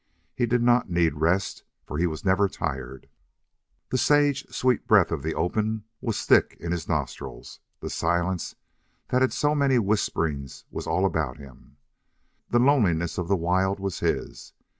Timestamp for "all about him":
10.87-11.77